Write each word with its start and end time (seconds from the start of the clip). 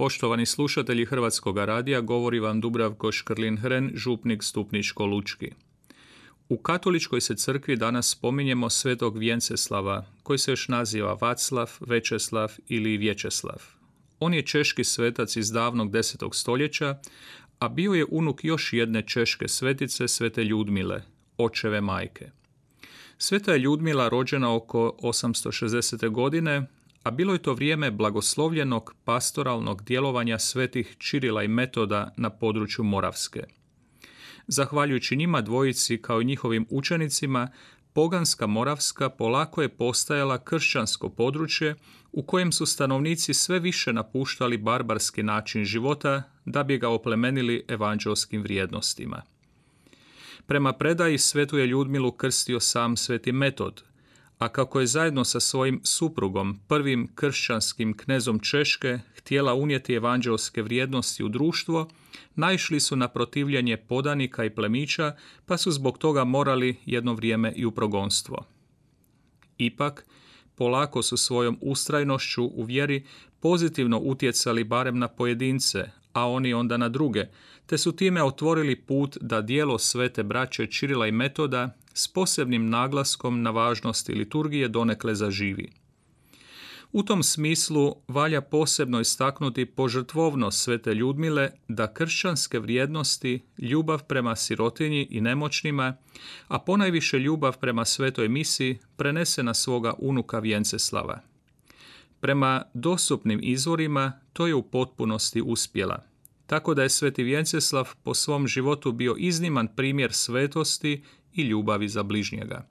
Poštovani 0.00 0.46
slušatelji 0.46 1.04
Hrvatskog 1.04 1.58
radija, 1.58 2.00
govori 2.00 2.40
vam 2.40 2.60
Dubravko 2.60 3.12
Škrlin-Hren, 3.12 3.90
župnik 3.94 4.42
Stupničko-Lučki. 4.42 5.52
U 6.48 6.58
katoličkoj 6.58 7.20
se 7.20 7.36
crkvi 7.36 7.76
danas 7.76 8.10
spominjemo 8.10 8.70
svetog 8.70 9.18
Vjenceslava, 9.18 10.06
koji 10.22 10.38
se 10.38 10.52
još 10.52 10.68
naziva 10.68 11.18
Vaclav, 11.20 11.70
Večeslav 11.80 12.52
ili 12.68 12.96
Vječeslav. 12.96 13.62
On 14.20 14.34
je 14.34 14.46
češki 14.46 14.84
svetac 14.84 15.36
iz 15.36 15.50
davnog 15.50 15.92
desetog 15.92 16.36
stoljeća, 16.36 16.98
a 17.58 17.68
bio 17.68 17.92
je 17.92 18.06
unuk 18.10 18.44
još 18.44 18.72
jedne 18.72 19.02
češke 19.02 19.48
svetice, 19.48 20.08
svete 20.08 20.44
Ljudmile, 20.44 21.02
očeve 21.36 21.80
majke. 21.80 22.30
Sveta 23.18 23.52
je 23.52 23.58
Ljudmila 23.58 24.08
rođena 24.08 24.54
oko 24.54 24.96
860. 25.02 26.08
godine, 26.10 26.66
a 27.02 27.10
bilo 27.10 27.32
je 27.32 27.42
to 27.42 27.54
vrijeme 27.54 27.90
blagoslovljenog 27.90 28.94
pastoralnog 29.04 29.82
djelovanja 29.84 30.38
svetih 30.38 30.96
Čirila 30.98 31.42
i 31.42 31.48
Metoda 31.48 32.14
na 32.16 32.30
području 32.30 32.84
Moravske. 32.84 33.44
Zahvaljujući 34.46 35.16
njima 35.16 35.40
dvojici 35.40 36.02
kao 36.02 36.20
i 36.20 36.24
njihovim 36.24 36.66
učenicima, 36.70 37.50
poganska 37.92 38.46
Moravska 38.46 39.10
polako 39.10 39.62
je 39.62 39.68
postajala 39.68 40.44
kršćansko 40.44 41.08
područje 41.08 41.74
u 42.12 42.22
kojem 42.22 42.52
su 42.52 42.66
stanovnici 42.66 43.34
sve 43.34 43.58
više 43.58 43.92
napuštali 43.92 44.58
barbarski 44.58 45.22
način 45.22 45.64
života 45.64 46.22
da 46.44 46.62
bi 46.62 46.78
ga 46.78 46.88
oplemenili 46.88 47.64
evanđelskim 47.68 48.42
vrijednostima. 48.42 49.22
Prema 50.46 50.72
predaji 50.72 51.18
svetu 51.18 51.58
je 51.58 51.66
Ljudmilu 51.66 52.12
krstio 52.12 52.60
sam 52.60 52.96
sveti 52.96 53.32
metod, 53.32 53.82
a 54.40 54.48
kako 54.48 54.80
je 54.80 54.86
zajedno 54.86 55.24
sa 55.24 55.40
svojim 55.40 55.80
suprugom, 55.84 56.60
prvim 56.68 57.08
kršćanskim 57.14 57.96
knezom 57.96 58.38
Češke, 58.38 58.98
htjela 59.16 59.54
unijeti 59.54 59.94
evanđelske 59.94 60.62
vrijednosti 60.62 61.24
u 61.24 61.28
društvo, 61.28 61.88
naišli 62.34 62.80
su 62.80 62.96
na 62.96 63.08
protivljenje 63.08 63.76
podanika 63.76 64.44
i 64.44 64.50
plemića, 64.50 65.16
pa 65.46 65.56
su 65.56 65.70
zbog 65.70 65.98
toga 65.98 66.24
morali 66.24 66.76
jedno 66.86 67.14
vrijeme 67.14 67.52
i 67.56 67.66
u 67.66 67.70
progonstvo. 67.70 68.44
Ipak, 69.58 70.06
polako 70.54 71.02
su 71.02 71.16
svojom 71.16 71.58
ustrajnošću 71.60 72.44
u 72.44 72.62
vjeri 72.62 73.06
pozitivno 73.40 73.98
utjecali 73.98 74.64
barem 74.64 74.98
na 74.98 75.08
pojedince, 75.08 75.90
a 76.12 76.30
oni 76.30 76.54
onda 76.54 76.76
na 76.76 76.88
druge, 76.88 77.26
te 77.66 77.78
su 77.78 77.92
time 77.92 78.22
otvorili 78.22 78.76
put 78.76 79.16
da 79.20 79.40
dijelo 79.40 79.78
svete 79.78 80.22
braće 80.22 80.66
Čirila 80.66 81.06
i 81.06 81.12
Metoda 81.12 81.76
s 81.94 82.08
posebnim 82.08 82.70
naglaskom 82.70 83.42
na 83.42 83.50
važnosti 83.50 84.14
liturgije 84.14 84.68
donekle 84.68 85.14
zaživi. 85.14 85.70
U 86.92 87.02
tom 87.02 87.22
smislu 87.22 87.96
valja 88.08 88.40
posebno 88.40 89.00
istaknuti 89.00 89.66
požrtvovnost 89.66 90.62
svete 90.62 90.94
Ljudmile 90.94 91.50
da 91.68 91.94
kršćanske 91.94 92.58
vrijednosti, 92.58 93.42
ljubav 93.58 94.04
prema 94.04 94.36
sirotinji 94.36 95.06
i 95.10 95.20
nemoćnima, 95.20 95.96
a 96.48 96.58
ponajviše 96.58 97.18
ljubav 97.18 97.58
prema 97.58 97.84
svetoj 97.84 98.28
misi 98.28 98.78
prenese 98.96 99.42
na 99.42 99.54
svoga 99.54 99.94
unuka 99.98 100.38
Vjenceslava. 100.38 101.20
Prema 102.20 102.62
dostupnim 102.74 103.40
izvorima 103.42 104.12
to 104.32 104.46
je 104.46 104.54
u 104.54 104.62
potpunosti 104.62 105.42
uspjela, 105.42 106.02
tako 106.46 106.74
da 106.74 106.82
je 106.82 106.88
sveti 106.88 107.22
Vjenceslav 107.22 107.88
po 108.02 108.14
svom 108.14 108.46
životu 108.46 108.92
bio 108.92 109.14
izniman 109.18 109.68
primjer 109.76 110.12
svetosti 110.12 111.04
i 111.34 111.42
ljubavi 111.42 111.88
za 111.88 112.02
bližnjega. 112.02 112.66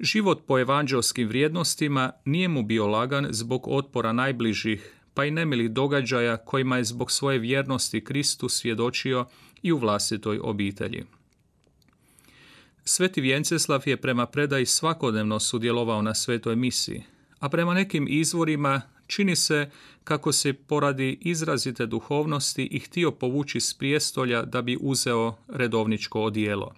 Život 0.00 0.46
po 0.46 0.58
evanđelskim 0.58 1.28
vrijednostima 1.28 2.12
nije 2.24 2.48
mu 2.48 2.62
bio 2.62 2.86
lagan 2.86 3.26
zbog 3.30 3.68
otpora 3.68 4.12
najbližih, 4.12 4.92
pa 5.14 5.24
i 5.24 5.30
nemilih 5.30 5.70
događaja 5.70 6.36
kojima 6.36 6.76
je 6.76 6.84
zbog 6.84 7.10
svoje 7.10 7.38
vjernosti 7.38 8.04
Kristu 8.04 8.48
svjedočio 8.48 9.26
i 9.62 9.72
u 9.72 9.78
vlastitoj 9.78 10.40
obitelji. 10.42 11.04
Sveti 12.84 13.20
Vjenceslav 13.20 13.82
je 13.86 13.96
prema 13.96 14.26
predaji 14.26 14.66
svakodnevno 14.66 15.40
sudjelovao 15.40 16.02
na 16.02 16.14
svetoj 16.14 16.56
misiji, 16.56 17.02
a 17.38 17.48
prema 17.48 17.74
nekim 17.74 18.06
izvorima 18.10 18.82
čini 19.06 19.36
se 19.36 19.70
kako 20.04 20.32
se 20.32 20.52
poradi 20.52 21.18
izrazite 21.20 21.86
duhovnosti 21.86 22.64
i 22.64 22.78
htio 22.78 23.10
povući 23.10 23.60
s 23.60 23.74
prijestolja 23.74 24.42
da 24.42 24.62
bi 24.62 24.78
uzeo 24.80 25.36
redovničko 25.48 26.22
odijelo. 26.22 26.74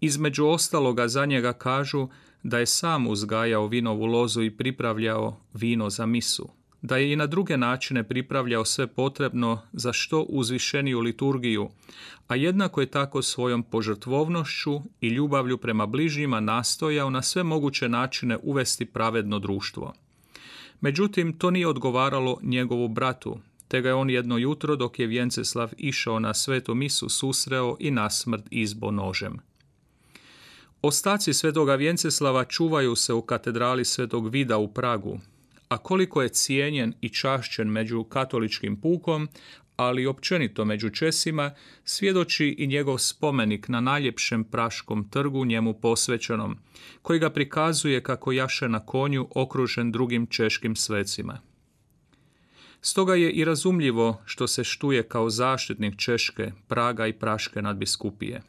Između 0.00 0.46
ostaloga 0.46 1.08
za 1.08 1.26
njega 1.26 1.52
kažu 1.52 2.08
da 2.42 2.58
je 2.58 2.66
sam 2.66 3.06
uzgajao 3.06 3.66
vinovu 3.66 4.06
lozu 4.06 4.42
i 4.42 4.50
pripravljao 4.50 5.36
vino 5.54 5.90
za 5.90 6.06
misu, 6.06 6.48
da 6.82 6.96
je 6.96 7.12
i 7.12 7.16
na 7.16 7.26
druge 7.26 7.56
načine 7.56 8.02
pripravljao 8.08 8.64
sve 8.64 8.86
potrebno 8.86 9.62
za 9.72 9.92
što 9.92 10.20
uzvišeniju 10.22 11.00
liturgiju, 11.00 11.68
a 12.28 12.36
jednako 12.36 12.80
je 12.80 12.86
tako 12.86 13.22
svojom 13.22 13.62
požrtvovnošću 13.62 14.80
i 15.00 15.08
ljubavlju 15.08 15.58
prema 15.58 15.86
bližnjima 15.86 16.40
nastojao 16.40 17.10
na 17.10 17.22
sve 17.22 17.42
moguće 17.42 17.88
načine 17.88 18.38
uvesti 18.42 18.84
pravedno 18.84 19.38
društvo. 19.38 19.92
Međutim, 20.80 21.32
to 21.38 21.50
nije 21.50 21.68
odgovaralo 21.68 22.38
njegovu 22.42 22.88
bratu, 22.88 23.38
te 23.68 23.80
ga 23.80 23.88
je 23.88 23.94
on 23.94 24.10
jedno 24.10 24.38
jutro 24.38 24.76
dok 24.76 24.98
je 24.98 25.06
Vjenceslav 25.06 25.72
išao 25.78 26.20
na 26.20 26.34
svetu 26.34 26.74
misu 26.74 27.08
susreo 27.08 27.76
i 27.80 27.90
nasmrt 27.90 28.44
izbo 28.50 28.90
nožem. 28.90 29.38
Ostaci 30.88 31.34
svetoga 31.34 31.74
Vjenceslava 31.74 32.44
čuvaju 32.44 32.96
se 32.96 33.12
u 33.12 33.22
katedrali 33.22 33.84
svetog 33.84 34.28
Vida 34.28 34.58
u 34.58 34.74
Pragu, 34.74 35.20
a 35.68 35.78
koliko 35.78 36.22
je 36.22 36.28
cijenjen 36.28 36.94
i 37.00 37.08
čašćen 37.08 37.68
među 37.68 38.04
katoličkim 38.04 38.80
pukom, 38.80 39.28
ali 39.76 40.02
i 40.02 40.06
općenito 40.06 40.64
među 40.64 40.90
Česima, 40.90 41.54
svjedoči 41.84 42.54
i 42.58 42.66
njegov 42.66 42.98
spomenik 42.98 43.68
na 43.68 43.80
najljepšem 43.80 44.44
praškom 44.44 45.08
trgu 45.08 45.44
njemu 45.44 45.74
posvećenom, 45.80 46.56
koji 47.02 47.18
ga 47.18 47.30
prikazuje 47.30 48.02
kako 48.02 48.32
jaše 48.32 48.68
na 48.68 48.86
konju 48.86 49.28
okružen 49.34 49.92
drugim 49.92 50.26
češkim 50.26 50.76
svecima. 50.76 51.38
Stoga 52.80 53.14
je 53.14 53.30
i 53.30 53.44
razumljivo 53.44 54.22
što 54.24 54.46
se 54.46 54.64
štuje 54.64 55.02
kao 55.02 55.30
zaštitnik 55.30 55.96
Češke, 55.98 56.52
Praga 56.68 57.06
i 57.06 57.12
Praške 57.12 57.62
nadbiskupije. 57.62 58.42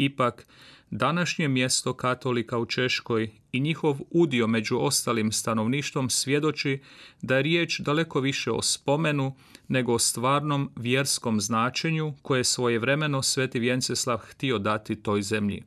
Ipak, 0.00 0.46
Današnje 0.90 1.48
mjesto 1.48 1.92
katolika 1.92 2.58
u 2.58 2.66
Češkoj 2.66 3.30
i 3.52 3.60
njihov 3.60 3.98
udio 4.10 4.46
među 4.46 4.78
ostalim 4.78 5.32
stanovništvom 5.32 6.10
svjedoči 6.10 6.80
da 7.22 7.36
je 7.36 7.42
riječ 7.42 7.80
daleko 7.80 8.20
više 8.20 8.50
o 8.50 8.62
spomenu 8.62 9.34
nego 9.68 9.94
o 9.94 9.98
stvarnom 9.98 10.70
vjerskom 10.76 11.40
značenju 11.40 12.14
koje 12.22 12.44
svoje 12.44 12.78
vremeno 12.78 13.22
Sveti 13.22 13.58
Vjenceslav 13.58 14.18
htio 14.18 14.58
dati 14.58 15.02
toj 15.02 15.22
zemlji. 15.22 15.62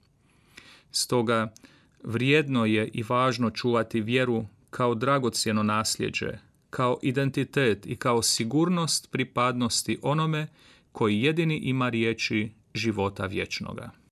Stoga, 0.92 1.54
vrijedno 2.04 2.66
je 2.66 2.88
i 2.94 3.04
važno 3.10 3.50
čuvati 3.50 4.02
vjeru 4.02 4.46
kao 4.70 4.96
dragocjeno 4.96 5.64
nasljeđe, 5.64 6.38
kao 6.70 7.00
identitet 7.02 7.86
i 7.86 7.96
kao 7.96 8.22
sigurnost 8.22 9.12
pripadnosti 9.12 10.00
onome 10.02 10.48
koji 10.92 11.22
jedini 11.22 11.58
ima 11.58 11.90
riječi 11.90 12.52
života 12.74 13.26
vječnoga. 13.26 14.03